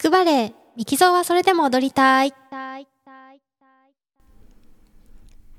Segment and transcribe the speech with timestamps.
[0.00, 2.32] 聞くバレエ、ミキゾーはそれでも踊りたい。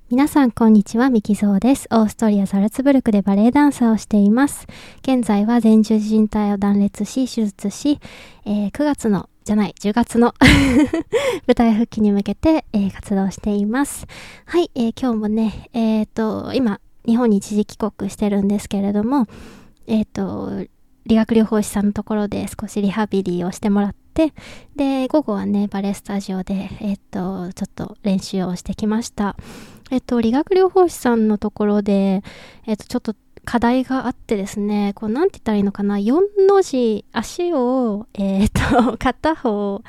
[0.10, 1.88] 皆さんこんにちは、ミキゾーです。
[1.92, 4.65] オーストリア・ザルツブルクでバレエダンサーをしています。
[5.04, 7.99] 現在は前十字靭帯を断裂し、手術し、
[8.46, 10.33] えー9月の、じゃない、10月の
[11.46, 14.08] 舞台復帰に向けて、えー活動しています。
[14.47, 19.27] はい、えー今日もね、えっ、と、今、日本に一時帰国してるんですけれども、
[19.85, 20.66] えっ、と、
[21.05, 24.01] 理学療法士さんのところで少しリハビリをしてもらって、
[24.76, 29.35] で、午後はね、バレエスタジオで、えっ、と、ちょっと練習をしてきました。
[29.89, 32.23] えっ、と、理学療法士さんのところで、
[32.66, 39.81] えっ、と、ちょっと課題があってですね、こう、なんて言ったらいいのかな、4の字、足を、えっ、と、 片方、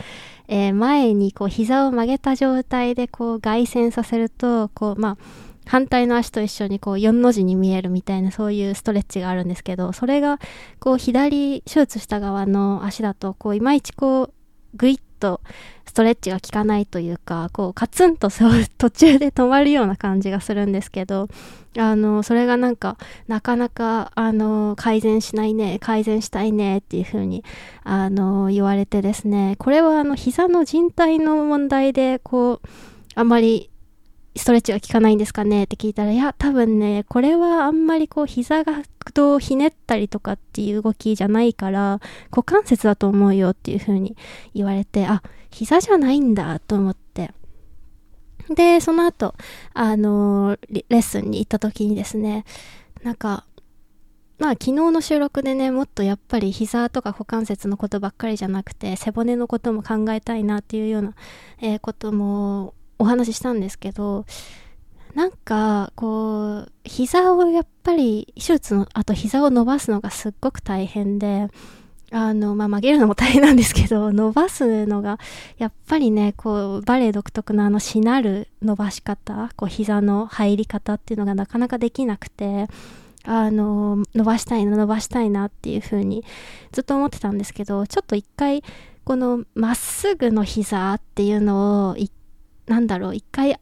[0.48, 5.16] えー前にこう膝を曲げた状態でこう外旋させるとこうまあ
[5.66, 10.38] 反対の足と一緒にこう4の字に見えるみたいなそういうストレッチがあるんですけどそれが
[10.80, 14.32] こう左手術した側の足だとこういまいちこう
[14.74, 15.40] グイッと
[15.86, 21.28] ストレッチが効かないというかこうカツンとそう途中で止まるような感じがするんですけど
[21.78, 22.96] あのそれがなんか
[23.28, 27.44] なかなかあの改善しないね改善したいねっていう風に
[27.84, 32.68] あの言われてですねこれはあの膝の靭帯の問題でこう
[33.14, 33.70] あまり
[34.34, 38.82] ストレッチが効かないんですかねって聞いたらいや多分ねこれはあんまりこう膝が
[39.14, 44.16] こうひねったりとかっていう動きじゃないから股関節だと思うよっていう風に
[44.54, 47.32] 言われてあ膝じゃないんだと思って。
[48.54, 49.34] でその後
[49.72, 52.44] あのレレッスンに行った時にですね
[53.04, 53.46] なんか
[54.38, 61.14] まあ昨日の収録でねもっとやっぱり膝とか股関節のことばっかりじゃなくて背骨のことも考えたいなっていうような、
[61.60, 64.24] えーこともお話ししたんですけど
[65.14, 71.48] なんかこう膝をやっぱり手術の後膝を伸ばすのがすっごく大変で
[72.12, 75.18] あの、まあ、曲げるのも大変なんですけど、 伸ばすのが、
[75.56, 82.68] やっぱりね、こう、バレエ独特のあの、しなる伸ばし方、こう、膝の入り方っていうのがなかなかできなくて、
[83.24, 86.22] あの、伸ばしたいな、伸ばしたいなっていう風に
[86.72, 88.62] ずっと思ってたんですけど、ちょっと一回、
[89.04, 92.10] この、まっすぐの膝っていうのを、い
[92.66, 93.56] なんだろう、一回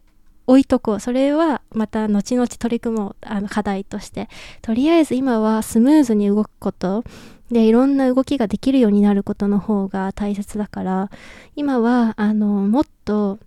[0.47, 0.99] 置いとこう。
[0.99, 4.29] それはまた後々取り組もう、あの、課題として。
[4.61, 7.03] とりあえず今はスムーズに動くこと、
[7.51, 11.09] で、いろんな動きができるようになることの方が大切だから、
[11.55, 13.39] 今は、あの、もっと、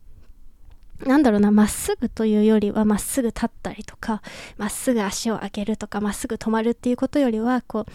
[1.01, 4.21] なんだろうな、まっすぐというよりは、まっすぐ立ったりとか、
[4.59, 7.93] まっすぐ足を上げるとか、まっすぐ止まるっていうことよりは、こう、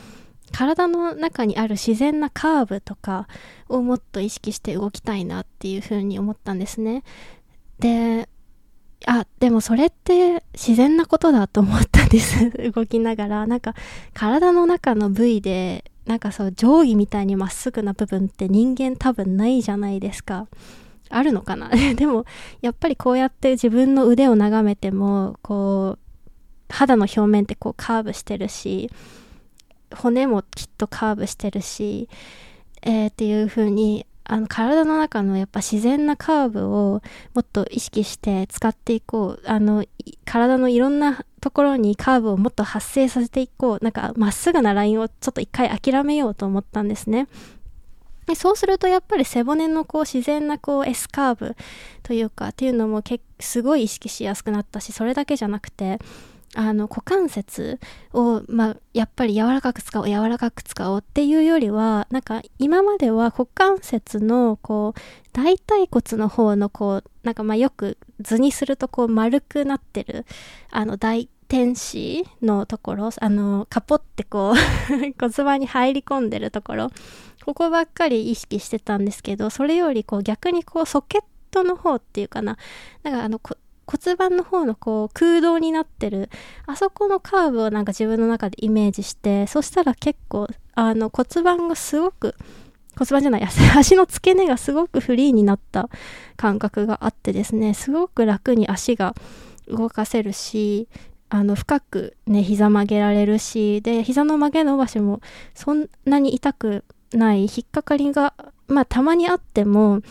[0.52, 3.28] 体の中にある自然なカーブとか
[3.68, 7.04] をもっと意識して動きたいなっていうふうに思ったんですね。
[7.80, 8.28] で、
[9.06, 12.50] あ、でもそれって自然なことだと思ったんです。
[12.72, 13.48] 動きながら。
[13.48, 13.74] なんか
[14.14, 20.48] 体の中の部位で、なんかそう定規みたいにまっすぐな部分って人間多分ないじゃないですか。
[21.10, 21.70] あるのかな？
[21.96, 22.26] でも
[22.62, 26.00] やっぱりこうやって自分の腕を眺めても、こう、
[26.70, 28.92] 肌の表面ってこうカーブしてるし、
[29.96, 32.10] 骨もきっとカーブしてるし、
[32.82, 37.02] えーっていう風にあの体の中のやっぱ自然なカーブを
[37.34, 39.44] もっと意識して使っていこう。
[39.46, 39.84] あの
[40.24, 43.84] 体のいろんなところにカーブをもっと発生させていこう。
[43.84, 47.28] なんかまっすぐなラインをちょっと一回諦めようと思ったんですね。
[48.28, 51.56] でそうするとやっぱり背骨のこう自然なこう S カーブ
[52.04, 53.02] というかっていうのも
[53.40, 55.98] すごい意識しやすくなったしそれだけじゃなくて
[56.56, 57.80] あの股関節
[58.14, 65.00] を、まあ、やっぱり柔らかく使おう柔らかく使おうっていうよりはなんか今までは股関節のこう
[65.32, 70.26] 大腿骨の方のこうなんかまあよく図にするとこう丸くなってる
[70.72, 74.56] あの大天使のところあのカポってこう
[75.20, 76.92] 骨盤に入り込んでるところ
[77.46, 81.22] ここばっかり意識してたんですけどそれよりこう逆にこうソケッ
[81.52, 82.58] トの方っていうかな。
[83.04, 83.40] なんかあの
[83.90, 86.30] 骨盤の方のこう空洞になってる
[86.68, 92.36] あそこのカーブをなんか自分の中でイメージしてそしたら結構あの骨盤がすごく
[92.96, 95.90] 骨盤じゃない足 足の付け根がすごくフリーになった
[96.38, 99.16] 感覚があってですねすごく楽に足が
[99.68, 100.88] 動かせるし
[101.30, 105.22] あの深くね膝曲げられるしで膝の曲げ伸ばしも
[105.56, 106.84] そんなに痛く
[107.14, 108.36] ない引っかかりが
[108.68, 110.02] まあたまにあっても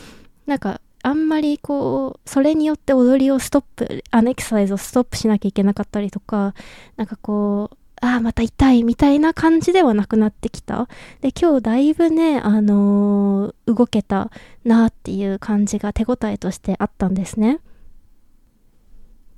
[0.46, 6.54] なんかあんまりこうそれによって踊りをストップあのエクササイズをストップしなきゃいけなかったりとか
[6.96, 10.88] なんかこうああまた痛いみたいな感じではなくなってきた。
[11.20, 14.30] で今日だいぶねあのー動けた
[14.64, 17.60] なっていう感じが手応えとしてあったんですね。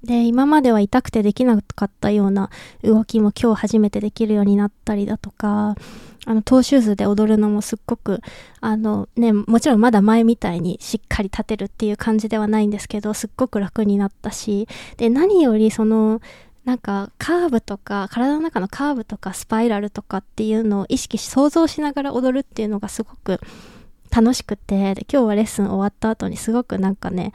[0.03, 2.51] で、今までは痛くてできなかったような
[2.83, 5.77] 動きも今日初めてできるようになったりだとか、
[6.27, 8.21] あの、トーシューズで踊るのもすっごく、
[8.61, 16.21] あのね、もちろんまだ前みたいにしっかり立てるっていう感じではないんですけど、すっごく楽になったし、で、何よりその、
[16.65, 23.41] なんかカーブとか体の中のカーブとかスパイラルとかっていうのを意識し想像しながら踊るっていうのがすごく
[24.11, 27.33] 楽しくてで今日はレッスン終わった後にすごくなんかね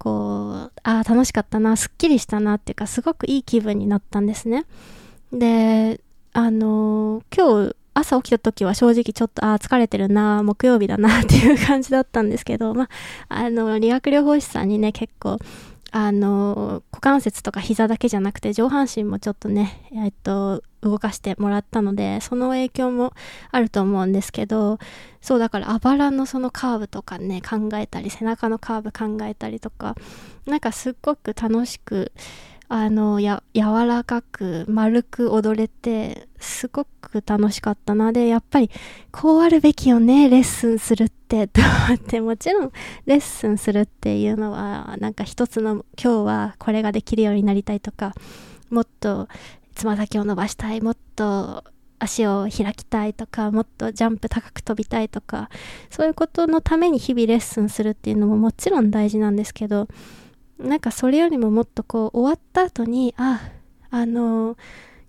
[0.00, 4.64] こうああ楽しかったなすっきりしたなっていうかすごくいい気分になったんですね。
[5.30, 6.00] で
[6.32, 12.88] あのー、今日朝起きた時は正直ちょっと、ああ、疲れてるな、木曜日だなっていう感じだったんですけど、まあ、
[13.28, 15.38] あの、理学療法士さんにね、結構、
[15.92, 23.12] あの、股関節とか膝だけじゃなくて上半身もちょっとね、えっと、動かしてもらったので、その影響も
[23.50, 24.78] あると思うんですけど、
[25.20, 29.96] そうだからあばらのそのカーブとかね、考えたり、背中のカーブ考えたりとか、
[30.46, 32.12] なんかすっごく楽しく、
[32.68, 38.12] あの、や、柔らかく、丸く踊れて、すごく楽しかったな。
[38.12, 38.70] で、やっぱり、
[39.10, 42.72] こうあるべきよね、レッスンするって、 と思って、もちろん、
[43.06, 48.14] レッスンするっていうのは、なんか一つの、今日はこれができるようになりたいとか、
[48.70, 49.28] もっと、
[49.74, 51.64] つま先を伸ばしたい、もっと、
[51.98, 55.50] 足を開きたいとか、もっとジャンプ高く飛びたいとか、
[55.90, 59.86] そういうことのために日々レッスンするっていうのももちろん大事なんですけど、
[60.62, 63.40] なんかそれよりももっとこう終わった後にあ
[63.90, 64.56] あの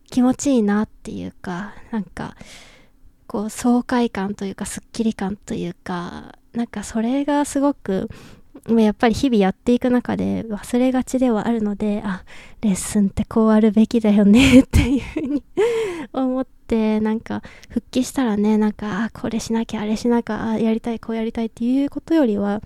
[0.09, 2.35] 気持ちいいなっていうかなんか
[3.31, 8.10] こう爽快感というかすっきり感というかなんかそれがすごく
[8.68, 12.25] やっぱり日々やっていく中で忘れがちではあるのであ
[12.60, 15.44] レッスンってこうあるべきだよねっていうふうに
[16.12, 22.62] 思ってなんか復帰したらねなんかあこれしなきゃあれしなきゃあやりたいこうやりたいっていうことよりは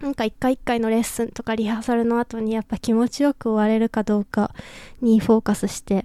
[0.00, 4.52] なんか一回一回のレッスンとかリハーサルの後にやっぱ気持ちよく終われるかどうか
[5.00, 6.04] にフォーカスして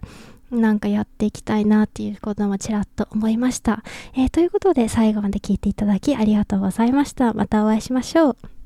[0.52, 3.84] なんかやっていきたいなっていうこともちらっと思いました。
[4.16, 7.34] えー、ということで最後まで聞いていただきありがとうございました。
[7.34, 8.59] またお会いしましょう。